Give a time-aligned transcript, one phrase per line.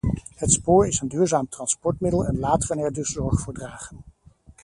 [0.35, 3.97] Het spoor is een duurzaam transportmiddel en laten we er dus zorg voor dragen.